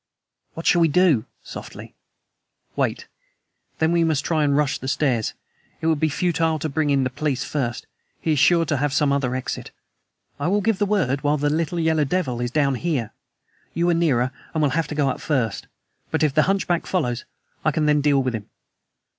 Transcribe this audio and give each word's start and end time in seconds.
"What 0.55 0.65
shall 0.65 0.81
we 0.81 0.87
do?" 0.87 1.25
softly. 1.43 1.93
"Wait. 2.75 3.07
Then 3.77 3.91
we 3.91 4.03
must 4.03 4.25
try 4.25 4.43
to 4.43 4.51
rush 4.51 4.79
the 4.79 4.87
stairs. 4.87 5.35
It 5.79 5.85
would 5.85 5.99
be 5.99 6.09
futile 6.09 6.57
to 6.57 6.69
bring 6.69 6.89
in 6.89 7.03
the 7.03 7.11
police 7.11 7.43
first. 7.43 7.85
He 8.19 8.31
is 8.31 8.39
sure 8.39 8.65
to 8.65 8.77
have 8.77 8.93
some 8.93 9.11
other 9.13 9.35
exit. 9.35 9.69
I 10.39 10.47
will 10.47 10.61
give 10.61 10.79
the 10.79 10.87
word 10.87 11.21
while 11.23 11.37
the 11.37 11.51
little 11.51 11.79
yellow 11.79 12.03
devil 12.03 12.41
is 12.41 12.49
down 12.49 12.73
here. 12.81 13.13
You 13.75 13.91
are 13.91 13.93
nearer 13.93 14.31
and 14.55 14.63
will 14.63 14.71
have 14.71 14.87
to 14.87 14.95
go 14.95 15.15
first, 15.19 15.67
but 16.09 16.23
if 16.23 16.33
the 16.33 16.41
hunchback 16.49 16.87
follows, 16.87 17.23
I 17.63 17.69
can 17.69 17.85
then 17.85 18.01
deal 18.01 18.23
with 18.23 18.33
him." 18.33 18.49